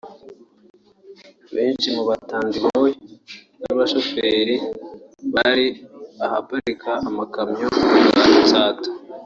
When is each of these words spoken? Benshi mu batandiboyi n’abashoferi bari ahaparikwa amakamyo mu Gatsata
Benshi 1.55 1.87
mu 1.95 2.03
batandiboyi 2.09 2.93
n’abashoferi 3.59 4.55
bari 5.33 5.67
ahaparikwa 6.25 6.91
amakamyo 7.07 7.67
mu 7.91 7.99
Gatsata 8.33 8.89